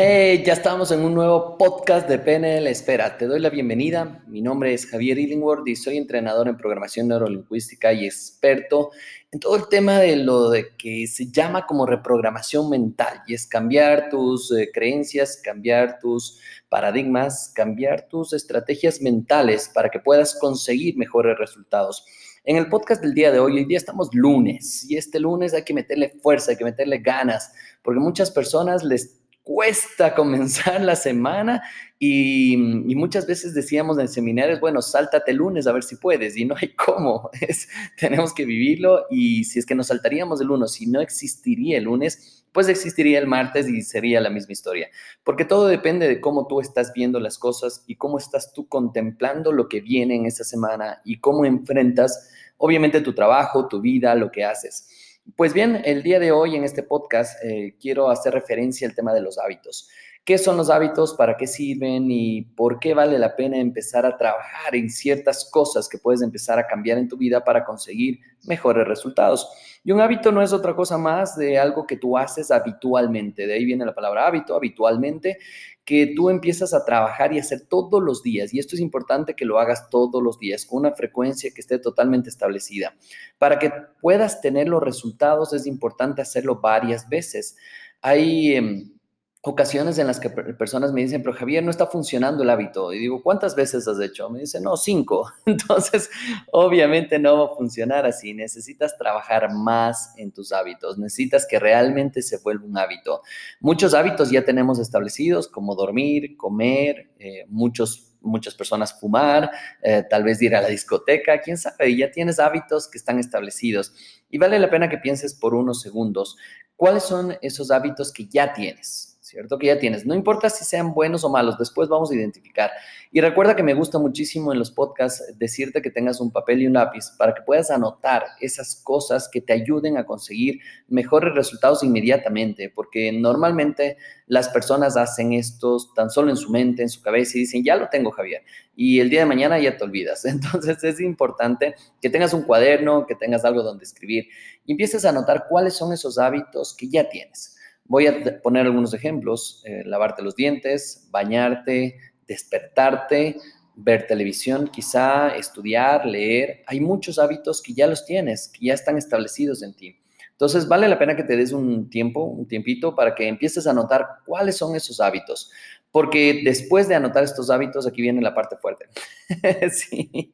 [0.00, 3.18] Hey, ya estamos en un nuevo podcast de PNL Espera.
[3.18, 4.22] Te doy la bienvenida.
[4.28, 8.92] Mi nombre es Javier Illingworth y soy entrenador en programación neurolingüística y experto
[9.32, 13.48] en todo el tema de lo de que se llama como reprogramación mental y es
[13.48, 20.96] cambiar tus eh, creencias, cambiar tus paradigmas, cambiar tus estrategias mentales para que puedas conseguir
[20.96, 22.06] mejores resultados.
[22.44, 25.64] En el podcast del día de hoy, hoy día estamos lunes y este lunes hay
[25.64, 27.52] que meterle fuerza, hay que meterle ganas,
[27.82, 29.17] porque muchas personas les
[29.48, 31.62] cuesta comenzar la semana
[31.98, 36.44] y, muchas veces decíamos en seminarios, bueno, sáltate el lunes a ver si puedes y
[36.44, 37.66] no hay cómo, es,
[37.98, 41.84] tenemos que vivirlo y si es que nos saltaríamos el lunes, si no existiría el
[41.84, 44.90] lunes, pues existiría el martes y sería la misma historia,
[45.24, 49.50] porque todo depende de cómo tú estás viendo las cosas y cómo estás tú contemplando
[49.50, 54.30] lo que viene en esa semana y cómo enfrentas, obviamente, tu trabajo, tu vida, lo
[54.30, 54.88] que haces.
[55.36, 59.12] Pues bien, el día de hoy en este podcast eh, quiero hacer referencia al tema
[59.12, 59.88] de los hábitos.
[60.28, 61.14] ¿Qué son los hábitos?
[61.14, 62.10] ¿Para qué sirven?
[62.10, 66.58] ¿Y por qué vale la pena empezar a trabajar en ciertas cosas que puedes empezar
[66.58, 69.48] a cambiar en tu vida para conseguir mejores resultados?
[69.82, 73.46] Y un hábito no es otra cosa más de algo que tú haces habitualmente.
[73.46, 75.38] De ahí viene la palabra hábito, habitualmente,
[75.82, 78.52] que tú empiezas a trabajar y hacer todos los días.
[78.52, 81.78] Y esto es importante que lo hagas todos los días con una frecuencia que esté
[81.78, 82.94] totalmente establecida.
[83.38, 87.56] Para que puedas tener los resultados es importante hacerlo varias veces.
[88.02, 88.92] Hay...
[89.40, 92.92] Ocasiones en las que personas me dicen, pero Javier, no está funcionando el hábito.
[92.92, 94.28] Y digo, ¿cuántas veces has hecho?
[94.30, 95.32] Me dicen, no, cinco.
[95.46, 96.10] Entonces,
[96.50, 98.34] obviamente no va a funcionar así.
[98.34, 100.98] Necesitas trabajar más en tus hábitos.
[100.98, 103.22] Necesitas que realmente se vuelva un hábito.
[103.60, 110.24] Muchos hábitos ya tenemos establecidos, como dormir, comer, eh, muchos muchas personas fumar, eh, tal
[110.24, 113.94] vez ir a la discoteca, quién sabe, ya tienes hábitos que están establecidos.
[114.28, 116.36] Y vale la pena que pienses por unos segundos,
[116.76, 119.17] ¿cuáles son esos hábitos que ya tienes?
[119.28, 119.58] ¿Cierto?
[119.58, 120.06] Que ya tienes.
[120.06, 122.70] No importa si sean buenos o malos, después vamos a identificar.
[123.12, 126.66] Y recuerda que me gusta muchísimo en los podcasts decirte que tengas un papel y
[126.66, 131.82] un lápiz para que puedas anotar esas cosas que te ayuden a conseguir mejores resultados
[131.82, 137.36] inmediatamente, porque normalmente las personas hacen esto tan solo en su mente, en su cabeza
[137.36, 138.42] y dicen, ya lo tengo, Javier,
[138.74, 140.24] y el día de mañana ya te olvidas.
[140.24, 144.28] Entonces es importante que tengas un cuaderno, que tengas algo donde escribir
[144.64, 147.57] y empieces a anotar cuáles son esos hábitos que ya tienes.
[147.88, 149.62] Voy a poner algunos ejemplos.
[149.64, 153.36] Eh, lavarte los dientes, bañarte, despertarte,
[153.74, 156.62] ver televisión, quizá estudiar, leer.
[156.66, 159.96] Hay muchos hábitos que ya los tienes, que ya están establecidos en ti.
[160.32, 163.70] Entonces, vale la pena que te des un tiempo, un tiempito, para que empieces a
[163.70, 165.50] anotar cuáles son esos hábitos.
[165.90, 168.86] Porque después de anotar estos hábitos, aquí viene la parte fuerte.
[169.72, 170.32] sí.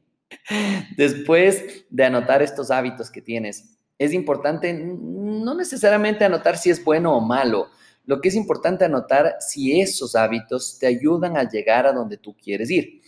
[0.95, 7.15] Después de anotar estos hábitos que tienes, es importante no necesariamente anotar si es bueno
[7.15, 7.67] o malo.
[8.05, 12.35] Lo que es importante anotar si esos hábitos te ayudan a llegar a donde tú
[12.35, 13.01] quieres ir.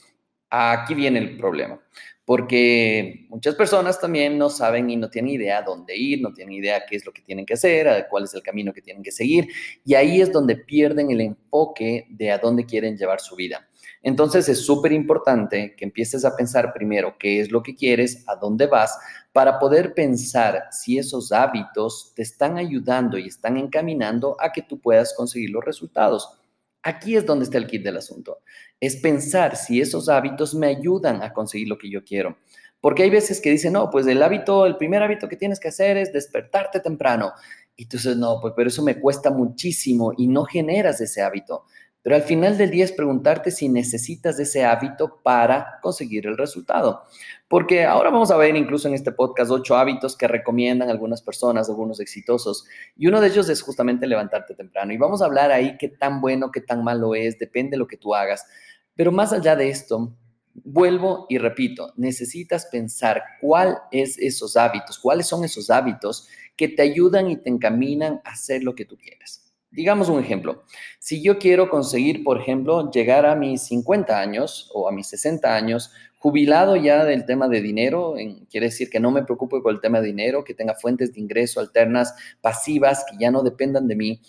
[0.50, 1.78] Aquí viene el problema,
[2.24, 6.86] porque muchas personas también no saben y no tienen idea dónde ir, no tienen idea
[6.90, 9.50] qué es lo que tienen que hacer, cuál es el camino que tienen que seguir,
[9.84, 13.68] y ahí es donde pierden el enfoque de a dónde quieren llevar su vida.
[14.08, 18.38] Entonces es súper importante que empieces a pensar primero qué es lo que quieres, a
[18.38, 18.98] dónde vas,
[19.34, 24.80] para poder pensar si esos hábitos te están ayudando y están encaminando a que tú
[24.80, 26.40] puedas conseguir los resultados.
[26.84, 28.40] Aquí es donde está el kit del asunto.
[28.80, 32.38] Es pensar si esos hábitos me ayudan a conseguir lo que yo quiero.
[32.80, 35.68] Porque hay veces que dicen, no, pues el hábito, el primer hábito que tienes que
[35.68, 37.34] hacer es despertarte temprano.
[37.76, 41.66] Y tú dices, no, pues pero eso me cuesta muchísimo y no generas ese hábito.
[42.08, 47.04] Pero al final del día es preguntarte si necesitas ese hábito para conseguir el resultado.
[47.50, 51.68] Porque ahora vamos a ver incluso en este podcast ocho hábitos que recomiendan algunas personas,
[51.68, 52.64] algunos exitosos.
[52.96, 54.94] Y uno de ellos es justamente levantarte temprano.
[54.94, 57.88] Y vamos a hablar ahí qué tan bueno, qué tan malo es, depende de lo
[57.88, 58.46] que tú hagas.
[58.96, 60.16] Pero más allá de esto,
[60.54, 66.84] vuelvo y repito, necesitas pensar cuál es esos hábitos, cuáles son esos hábitos que te
[66.84, 69.47] ayudan y te encaminan a hacer lo que tú quieres.
[69.70, 70.64] Digamos un ejemplo.
[71.00, 75.54] Si yo quiero conseguir, por ejemplo, llegar a mis 50 años o a mis 60
[75.54, 78.16] años, jubilado ya del tema de dinero,
[78.50, 81.20] quiere decir que no me preocupe por el tema de dinero, que tenga fuentes de
[81.20, 84.22] ingreso alternas, pasivas, que ya no dependan de mí.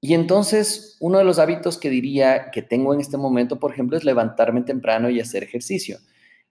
[0.00, 3.96] Y entonces, uno de los hábitos que diría que tengo en este momento, por ejemplo,
[3.96, 5.98] es levantarme temprano y hacer ejercicio.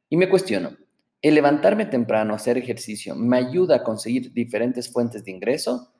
[0.09, 0.75] Y me cuestiono,
[1.21, 5.94] ¿el levantarme temprano, hacer ejercicio, me ayuda a conseguir diferentes fuentes de ingreso?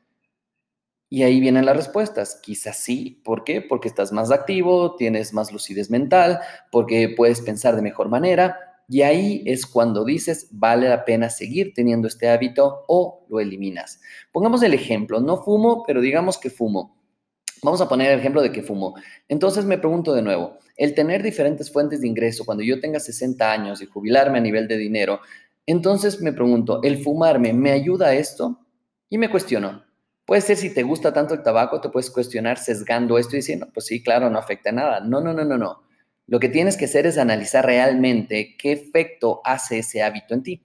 [1.15, 2.41] Y ahí vienen las respuestas.
[2.43, 3.21] Quizás sí.
[3.23, 3.61] ¿Por qué?
[3.61, 6.41] Porque estás más activo, tienes más lucidez mental,
[6.73, 8.59] porque puedes pensar de mejor manera.
[8.89, 14.01] Y ahí es cuando dices, vale la pena seguir teniendo este hábito o lo eliminas.
[14.33, 16.97] Pongamos el ejemplo, no fumo, pero digamos que fumo.
[17.63, 18.95] Vamos a poner el ejemplo de que fumo.
[19.29, 23.53] Entonces me pregunto de nuevo, el tener diferentes fuentes de ingreso cuando yo tenga 60
[23.53, 25.21] años y jubilarme a nivel de dinero,
[25.65, 28.59] entonces me pregunto, ¿el fumarme me ayuda a esto?
[29.09, 29.85] Y me cuestiono.
[30.25, 33.67] Puede ser si te gusta tanto el tabaco, te puedes cuestionar sesgando esto y diciendo,
[33.73, 34.99] pues sí, claro, no afecta nada.
[34.99, 35.83] No, no, no, no, no.
[36.27, 40.63] Lo que tienes que hacer es analizar realmente qué efecto hace ese hábito en ti.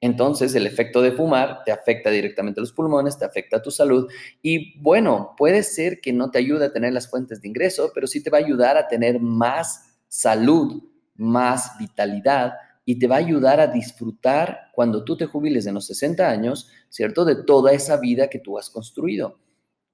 [0.00, 3.70] Entonces, el efecto de fumar te afecta directamente a los pulmones, te afecta a tu
[3.70, 4.08] salud
[4.40, 8.06] y bueno, puede ser que no te ayude a tener las fuentes de ingreso, pero
[8.06, 10.82] sí te va a ayudar a tener más salud,
[11.16, 12.54] más vitalidad
[12.90, 16.68] y te va a ayudar a disfrutar cuando tú te jubiles en los 60 años,
[16.88, 17.24] ¿cierto?
[17.24, 19.38] De toda esa vida que tú has construido.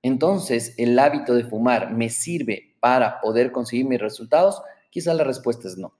[0.01, 4.63] Entonces, ¿el hábito de fumar me sirve para poder conseguir mis resultados?
[4.89, 5.93] Quizá la respuesta es no.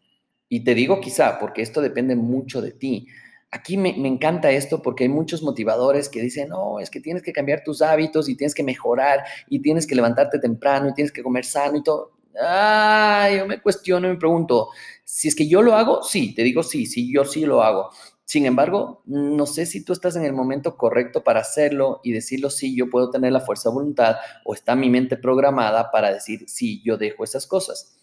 [0.49, 3.09] Y te digo quizá, porque esto depende mucho de ti.
[3.51, 7.35] Aquí me, encanta esto porque hay muchos motivadores que dicen, no, es que tienes que
[7.35, 11.23] cambiar tus hábitos y tienes que mejorar y tienes que levantarte temprano y tienes que
[11.23, 12.16] comer sano y todo.
[12.41, 14.69] Ah, yo me cuestiono y me pregunto,
[15.05, 17.91] si es que yo lo hago, sí, te digo sí, sí, yo sí lo hago.
[18.25, 22.51] Sin embargo, no sé si tú estás en el momento correcto para hacerlo y decirlo,
[22.51, 26.45] sí, yo puedo tener la fuerza de voluntad o está mi mente programada para decir,
[26.49, 27.97] sí, yo dejo esas cosas.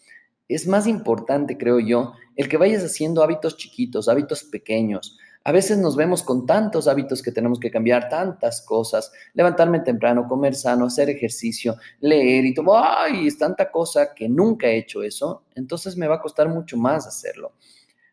[0.48, 5.76] Es más importante, creo yo, el que vayas haciendo hábitos chiquitos, hábitos pequeños, a veces
[5.76, 10.86] nos vemos con tantos hábitos que tenemos que cambiar, tantas cosas, levantarme temprano, comer sano,
[10.86, 15.98] hacer ejercicio, leer y todo, ay, es tanta cosa que nunca he hecho eso, entonces
[15.98, 17.52] me va a costar mucho más hacerlo.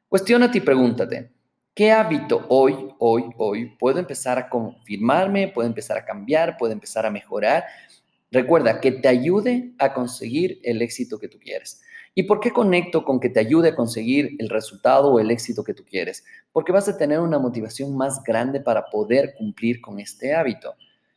[0.09, 1.31] Cuestiónate y pregúntate,
[1.73, 7.05] ¿qué hábito hoy, hoy, hoy puedo empezar a confirmarme, puedo empezar a cambiar, puedo empezar
[7.05, 7.63] a mejorar?
[8.29, 11.81] Recuerda que te ayude a conseguir el éxito que tú quieres.
[12.13, 15.63] ¿Y por qué conecto con que te ayude a conseguir el resultado o el éxito
[15.63, 16.25] que tú quieres?
[16.51, 20.75] Porque vas a tener una motivación más grande para poder cumplir con este hábito.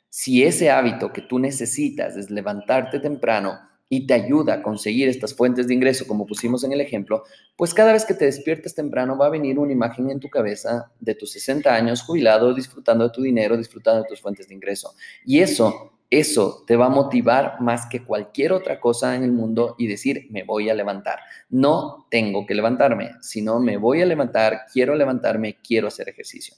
[0.09, 3.59] Si ese hábito que tú necesitas es levantarte temprano
[3.89, 7.25] y te ayuda a conseguir estas fuentes de ingreso, como pusimos en el ejemplo,
[7.57, 10.93] pues cada vez que te despiertes temprano va a venir una imagen en tu cabeza
[11.01, 14.95] de tus 60 años jubilado, disfrutando de tu dinero, disfrutando de tus fuentes de ingreso.
[15.27, 19.75] Y eso eso te va a motivar más que cualquier otra cosa en el mundo
[19.79, 21.19] y decir, me voy a levantar.
[21.49, 26.55] No tengo que levantarme, sino me voy a levantar, quiero levantarme, quiero hacer ejercicio.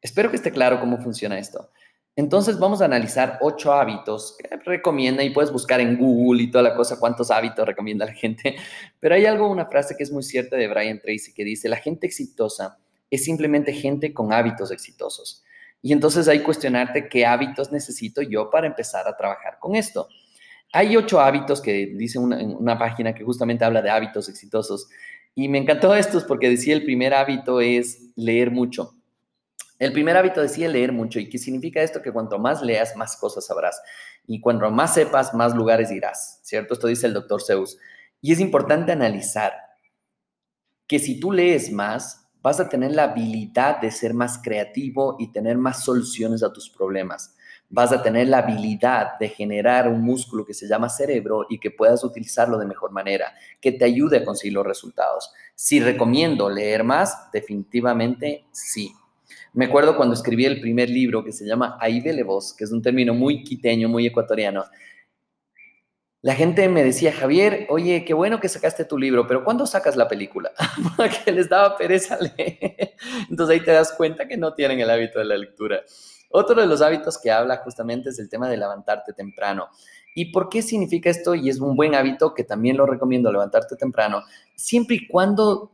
[0.00, 1.70] Espero que esté claro cómo funciona esto.
[2.14, 6.64] Entonces vamos a analizar ocho hábitos que recomienda y puedes buscar en Google y toda
[6.64, 8.56] la cosa cuántos hábitos recomienda la gente.
[9.00, 11.76] Pero hay algo, una frase que es muy cierta de Brian Tracy que dice, la
[11.76, 12.78] gente exitosa
[13.10, 15.44] es simplemente gente con hábitos exitosos.
[15.80, 20.08] Y entonces hay cuestionarte qué hábitos necesito yo para empezar a trabajar con esto.
[20.72, 24.88] Hay ocho hábitos que dice una, una página que justamente habla de hábitos exitosos.
[25.34, 28.94] Y me encantó estos porque decía el primer hábito es leer mucho.
[29.78, 31.20] El primer hábito decía leer mucho.
[31.20, 32.02] ¿Y qué significa esto?
[32.02, 33.80] Que cuanto más leas, más cosas sabrás.
[34.26, 36.40] Y cuanto más sepas, más lugares irás.
[36.42, 36.74] ¿Cierto?
[36.74, 37.78] Esto dice el doctor Zeus.
[38.20, 39.52] Y es importante analizar
[40.88, 45.30] que si tú lees más, vas a tener la habilidad de ser más creativo y
[45.32, 47.36] tener más soluciones a tus problemas.
[47.68, 51.70] Vas a tener la habilidad de generar un músculo que se llama cerebro y que
[51.70, 55.30] puedas utilizarlo de mejor manera, que te ayude a conseguir los resultados.
[55.54, 58.94] Si recomiendo leer más, definitivamente sí.
[59.52, 62.72] Me acuerdo cuando escribí el primer libro que se llama Ahí de voz, que es
[62.72, 64.64] un término muy quiteño, muy ecuatoriano
[66.20, 69.96] la gente me decía, Javier, oye, qué bueno que sacaste tu libro, pero ¿cuándo sacas
[69.96, 70.50] la película?
[70.96, 72.94] Porque les daba pereza leer.
[73.30, 75.82] Entonces ahí te das cuenta que no tienen el hábito de la lectura.
[76.30, 79.68] Otro de los hábitos que habla justamente es el tema de levantarte temprano.
[80.14, 81.34] ¿Y por qué significa esto?
[81.34, 84.24] Y es un buen hábito que también lo recomiendo, levantarte temprano,
[84.56, 85.70] siempre y cuando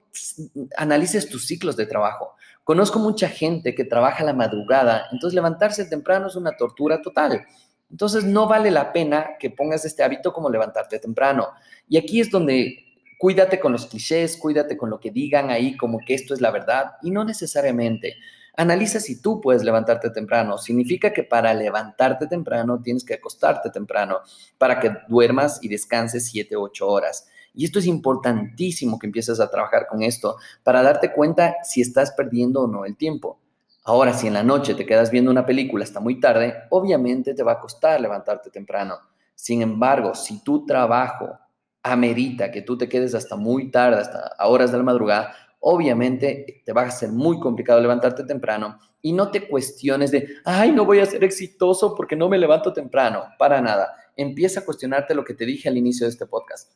[0.77, 2.35] analices tus ciclos de trabajo.
[2.63, 7.47] Conozco mucha gente que trabaja la madrugada, entonces levantarse temprano es una tortura total.
[7.95, 11.51] Entonces no vale la pena que pongas este hábito como levantarte temprano.
[11.89, 12.87] Y aquí es donde
[13.21, 16.51] cuídate con los clichés, cuídate con lo que digan ahí como que esto es la
[16.51, 18.17] verdad y no necesariamente.
[18.57, 20.59] Analiza si tú puedes levantarte temprano.
[20.59, 24.23] Significa que para levantarte temprano tienes que acostarte temprano
[24.59, 27.29] para que duermas y descanses 7, 8 horas.
[27.55, 30.35] Y esto es importantísimo que empieces a trabajar con esto
[30.65, 33.39] para darte cuenta si estás perdiendo o no el tiempo.
[33.87, 37.43] Ahora, si en la noche te quedas viendo una película hasta muy tarde, obviamente te
[37.43, 38.99] va a costar levantarte temprano.
[39.35, 41.39] Sin embargo, si tu trabajo
[41.83, 46.73] amerita que tú te quedes hasta muy tarde, hasta horas de la madrugada, obviamente te
[46.73, 51.01] va a ser muy complicado levantarte temprano y no te cuestiones de, ay, no voy
[51.01, 53.25] a ser exitoso porque no me levanto temprano.
[53.39, 53.95] Para nada.
[54.17, 56.75] Empieza a cuestionarte lo que te dije al inicio de este podcast.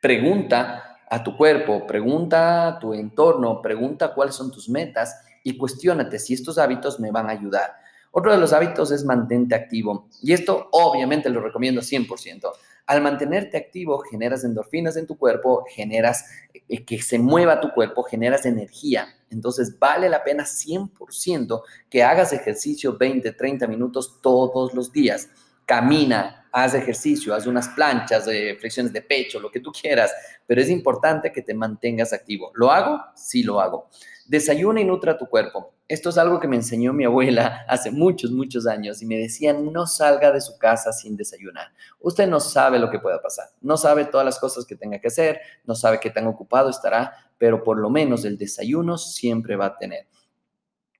[0.00, 5.14] Pregunta a tu cuerpo, pregunta a tu entorno, pregunta cuáles son tus metas
[5.46, 7.76] y cuestiónate si estos hábitos me van a ayudar.
[8.10, 10.08] Otro de los hábitos es mantente activo.
[10.20, 12.50] Y esto obviamente lo recomiendo 100%.
[12.86, 16.24] Al mantenerte activo, generas endorfinas en tu cuerpo, generas
[16.68, 19.06] eh, que se mueva tu cuerpo, generas energía.
[19.30, 25.28] Entonces vale la pena 100% que hagas ejercicio 20, 30 minutos todos los días.
[25.66, 30.12] Camina, haz ejercicio, haz unas planchas, de flexiones de pecho, lo que tú quieras,
[30.46, 32.52] pero es importante que te mantengas activo.
[32.54, 33.02] ¿Lo hago?
[33.16, 33.88] Sí lo hago.
[34.26, 35.74] Desayuna y nutra tu cuerpo.
[35.88, 39.52] Esto es algo que me enseñó mi abuela hace muchos, muchos años y me decía,
[39.52, 41.72] no salga de su casa sin desayunar.
[42.00, 45.08] Usted no sabe lo que pueda pasar, no sabe todas las cosas que tenga que
[45.08, 49.66] hacer, no sabe qué tan ocupado estará, pero por lo menos el desayuno siempre va
[49.66, 50.06] a tener.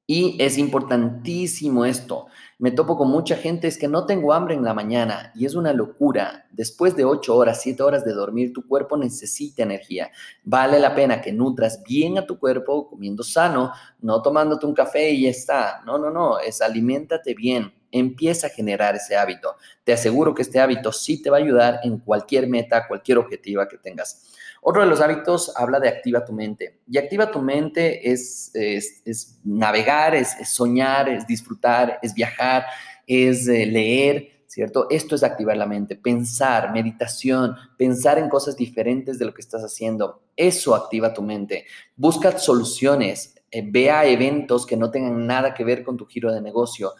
[0.08, 2.26] Y es importantísimo esto.
[2.58, 5.56] Me topo con mucha gente, es que no tengo hambre en la mañana y es
[5.56, 6.46] una locura.
[6.52, 10.12] Después de ocho horas, siete horas de dormir, tu cuerpo necesita energía.
[10.44, 15.10] Vale la pena que nutras bien a tu cuerpo comiendo sano, no tomándote un café
[15.10, 15.82] y ya está.
[15.84, 17.72] No, no, no, es aliméntate bien.
[17.90, 19.56] Empieza a generar ese hábito.
[19.84, 23.66] Te aseguro que este hábito sí te va a ayudar en cualquier meta, cualquier objetivo
[23.68, 24.32] que tengas.
[24.68, 26.80] Otro de los hábitos habla de activa tu mente.
[26.90, 32.66] Y activa tu mente es, es, navegar, es, soñar, es disfrutar, es viajar,
[33.06, 34.88] es eh, leer, ¿cierto?
[34.90, 39.62] Esto es activar la mente, pensar, meditación, pensar en cosas diferentes de lo que estás
[39.62, 40.22] haciendo.
[40.34, 41.66] Eso activa tu mente.
[41.94, 46.40] Busca soluciones, eh, vea eventos que no tengan nada que ver con tu giro de
[46.40, 46.94] negocio.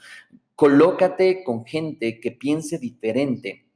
[0.57, 3.67] Colócate con gente que piense diferente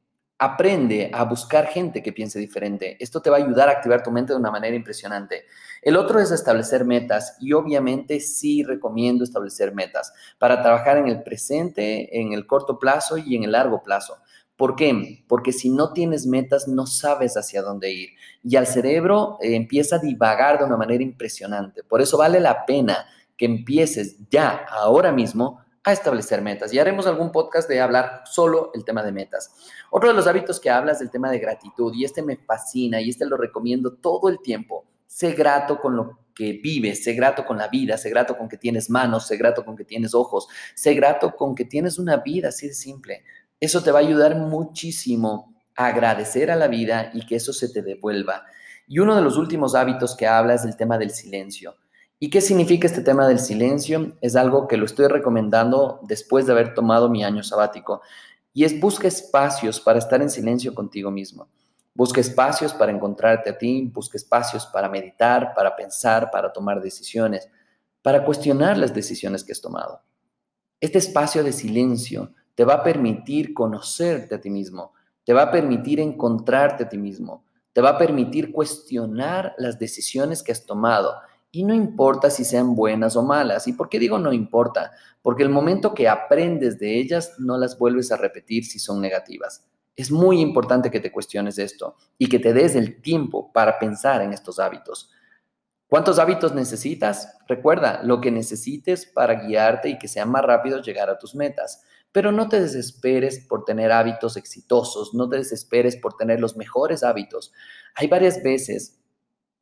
[0.42, 2.96] Aprende a buscar gente que piense diferente.
[2.98, 5.44] Esto te va a ayudar a activar tu mente de una manera impresionante.
[5.82, 11.22] El otro es establecer metas y obviamente sí recomiendo establecer metas para trabajar en el
[11.22, 14.16] presente, en el corto plazo y en el largo plazo.
[14.56, 15.26] ¿Por qué?
[15.28, 18.08] Porque si no tienes metas no sabes hacia dónde ir
[18.42, 21.84] y al cerebro eh, empieza a divagar de una manera impresionante.
[21.84, 23.06] Por eso vale la pena
[23.36, 26.72] que empieces ya, ahora mismo, a establecer metas.
[26.72, 29.54] Y haremos algún podcast de hablar solo el tema de metas.
[29.90, 33.00] Otro de los hábitos que hablas es el tema de gratitud y este me fascina
[33.00, 34.84] y este lo recomiendo todo el tiempo.
[35.06, 38.56] Sé grato con lo que vives, sé grato con la vida, sé grato con que
[38.56, 42.48] tienes manos, sé grato con que tienes ojos, sé grato con que tienes una vida
[42.48, 43.24] así de simple.
[43.58, 47.68] Eso te va a ayudar muchísimo a agradecer a la vida y que eso se
[47.68, 48.44] te devuelva.
[48.86, 51.76] Y uno de los últimos hábitos que hablas es el tema del silencio.
[52.22, 54.12] ¿Y qué significa este tema del silencio?
[54.20, 58.02] Es algo que lo estoy recomendando después de haber tomado mi año sabático.
[58.52, 61.48] Y es busca espacios para estar en silencio contigo mismo.
[61.94, 67.48] Busca espacios para encontrarte a ti, busca espacios para meditar, para pensar, para tomar decisiones,
[68.02, 70.02] para cuestionar las decisiones que has tomado.
[70.78, 74.92] Este espacio de silencio te va a permitir conocerte a ti mismo,
[75.24, 80.42] te va a permitir encontrarte a ti mismo, te va a permitir cuestionar las decisiones
[80.42, 81.14] que has tomado
[81.52, 83.66] y no importa si sean buenas o malas.
[83.66, 84.92] ¿Y por qué digo no importa?
[85.22, 89.66] Porque el momento que aprendes de ellas, no las vuelves a repetir si son negativas.
[89.96, 94.22] Es muy importante que te cuestiones esto y que te des el tiempo para pensar
[94.22, 95.10] en estos hábitos.
[95.88, 97.36] ¿Cuántos hábitos necesitas?
[97.48, 101.82] Recuerda, lo que necesites para guiarte y que sea más rápido llegar a tus metas.
[102.12, 107.02] Pero no te desesperes por tener hábitos exitosos, no te desesperes por tener los mejores
[107.02, 107.52] hábitos.
[107.96, 108.99] Hay varias veces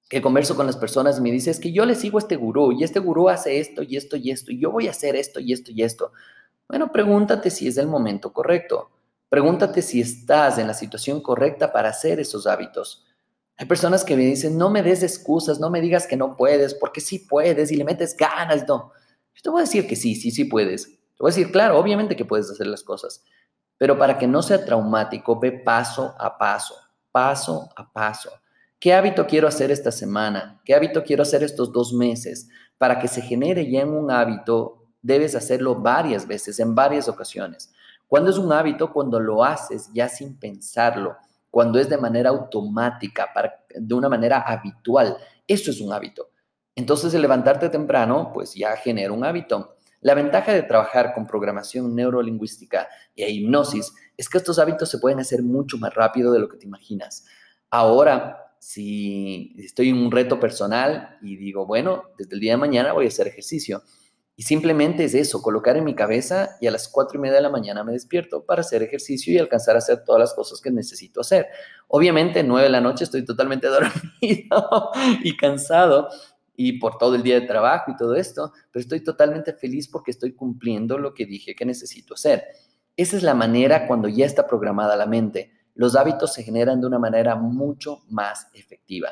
[0.08, 2.36] que converso con las personas y me dice, es que yo le sigo a este
[2.36, 5.16] gurú y este gurú hace esto y esto y esto y yo voy a hacer
[5.16, 6.12] esto y esto y esto.
[6.68, 8.90] Bueno, pregúntate si es el momento correcto.
[9.28, 13.04] Pregúntate si estás en la situación correcta para hacer esos hábitos.
[13.58, 16.74] Hay personas que me dicen, no me des excusas, no me digas que no puedes,
[16.74, 18.66] porque sí puedes y le metes ganas.
[18.66, 18.92] No,
[19.34, 20.86] yo te voy a decir que sí, sí, sí puedes.
[20.86, 23.24] Te voy a decir, claro, obviamente que puedes hacer las cosas,
[23.76, 26.74] pero para que no sea traumático, ve paso a paso,
[27.10, 28.30] paso a paso.
[28.80, 30.61] ¿Qué hábito quiero hacer esta semana?
[30.64, 32.49] ¿Qué hábito quiero hacer estos dos meses?
[32.78, 37.73] Para que se genere ya un hábito, debes hacerlo varias veces, en varias ocasiones.
[38.06, 38.92] Cuando es un hábito?
[38.92, 41.16] Cuando lo haces ya sin pensarlo,
[41.50, 43.26] cuando es de manera automática,
[43.75, 45.16] de una manera habitual.
[45.44, 46.30] Eso es un hábito.
[46.76, 49.75] Entonces, el levantarte temprano, pues ya genera un hábito.
[50.02, 55.18] La ventaja de trabajar con programación neurolingüística e hipnosis es que estos hábitos se pueden
[55.18, 57.25] hacer mucho más rápido de lo que te imaginas.
[57.70, 62.92] Ahora, si estoy en un reto personal y digo, bueno, desde el día de mañana
[62.92, 63.82] voy a hacer ejercicio.
[64.36, 67.42] Y simplemente es eso, colocar en mi cabeza y a las cuatro y media de
[67.42, 70.70] la mañana me despierto para hacer ejercicio y alcanzar a hacer todas las cosas que
[70.70, 71.48] necesito hacer.
[71.88, 73.66] Obviamente, nueve de la noche estoy totalmente
[74.20, 74.90] dormido
[75.24, 76.08] y cansado
[76.54, 80.12] y por todo el día de trabajo y todo esto, pero estoy totalmente feliz porque
[80.12, 82.44] estoy cumpliendo lo que dije que necesito hacer.
[82.96, 86.88] Esa es la manera cuando ya está programada la mente los hábitos se generan de
[86.88, 89.11] una manera mucho más efectiva.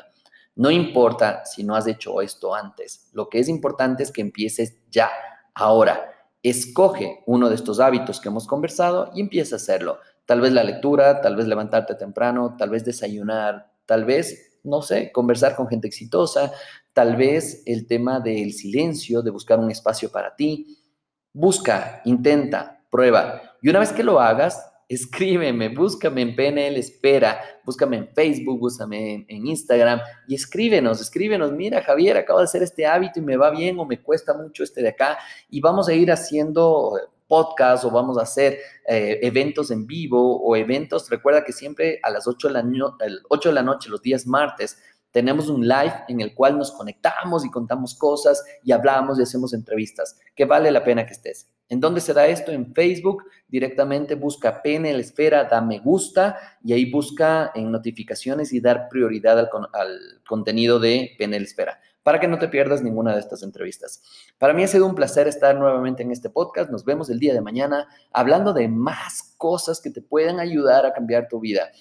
[0.53, 4.77] No importa si no has hecho esto antes, lo que es importante es que empieces
[4.91, 5.09] ya,
[5.53, 6.11] ahora.
[6.43, 9.99] Escoge uno de estos hábitos que hemos conversado y empieza a hacerlo.
[10.25, 15.13] Tal vez la lectura, tal vez levantarte temprano, tal vez desayunar, tal vez, no sé,
[15.13, 16.51] conversar con gente exitosa,
[16.91, 20.77] tal vez el tema del silencio, de buscar un espacio para ti.
[21.31, 23.41] Busca, intenta, prueba.
[23.61, 29.25] Y una vez que lo hagas, escríbeme, búscame en PNL Espera, búscame en Facebook, búscame
[29.27, 33.49] en, Instagram y escríbenos, escríbenos, mira Javier, acabo de hacer este hábito y me va
[33.49, 35.17] bien o me cuesta mucho este de acá
[35.49, 40.55] y vamos a ir haciendo podcast o vamos a hacer eh, eventos en vivo o
[40.55, 42.63] eventos, recuerda que siempre a las 8 de, la
[43.27, 44.81] 8 de la noche, los días martes,
[45.17, 49.51] tenemos un live en el cual nos conectamos y contamos cosas y hablamos y hacemos
[49.51, 51.49] entrevistas, que vale la pena que estés.
[51.69, 52.51] ¿En dónde se da esto?
[52.51, 58.61] En Facebook, directamente busca PNL Esfera, da me gusta y ahí busca en notificaciones y
[58.61, 63.19] dar prioridad al, al contenido de PNL Esfera para que no te pierdas ninguna de
[63.19, 64.03] estas entrevistas.
[64.37, 66.69] Para mí ha sido un placer estar nuevamente en este podcast.
[66.69, 70.93] Nos vemos el día de mañana hablando de más cosas que te pueden ayudar a
[70.93, 71.71] cambiar tu vida.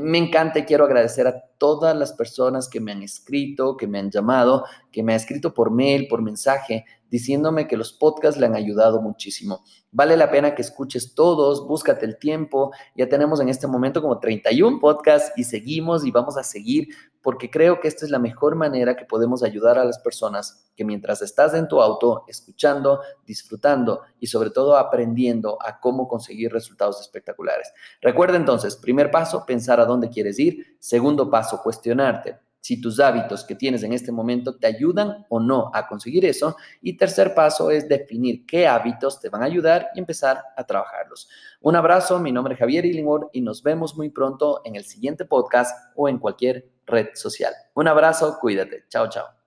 [0.00, 4.00] Me encanta y quiero agradecer a todas las personas que me han escrito, que me
[4.00, 6.84] han llamado, que me han escrito por mail, por mensaje,
[7.14, 9.62] diciéndome que los podcasts le han ayudado muchísimo.
[9.92, 12.72] Vale la pena que escuches todos, búscate el tiempo.
[12.96, 16.88] Ya tenemos en este momento como 31 podcasts y seguimos y vamos a seguir
[17.22, 20.84] porque creo que esta es la mejor manera que podemos ayudar a las personas que
[20.84, 27.00] mientras estás en tu auto, escuchando, disfrutando y sobre todo aprendiendo a cómo conseguir resultados
[27.00, 27.72] espectaculares.
[28.02, 30.76] Recuerda entonces, primer paso, pensar a dónde quieres ir.
[30.80, 35.70] Segundo paso, cuestionarte si tus hábitos que tienes en este momento te ayudan o no
[35.74, 36.56] a conseguir eso.
[36.80, 41.28] Y tercer paso es definir qué hábitos te van a ayudar y empezar a trabajarlos.
[41.60, 45.26] Un abrazo, mi nombre es Javier Illingworth y nos vemos muy pronto en el siguiente
[45.26, 47.52] podcast o en cualquier red social.
[47.74, 48.84] Un abrazo, cuídate.
[48.88, 49.43] Chao, chao.